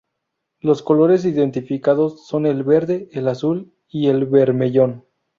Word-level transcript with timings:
Los 0.61 0.81
colores 0.81 1.25
identificativos 1.25 2.25
son 2.25 2.47
el 2.47 2.63
verde, 2.63 3.07
el 3.11 3.27
azul 3.27 3.71
y 3.87 4.07
el 4.07 4.25
bermellón. 4.25 5.05